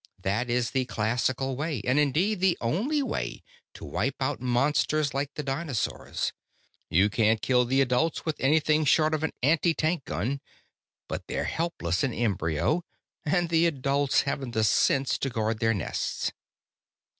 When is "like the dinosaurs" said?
5.13-6.33